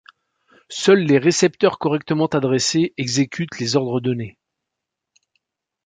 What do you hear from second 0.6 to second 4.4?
Seuls les récepteurs correctement adressés exécutent les ordres donnés.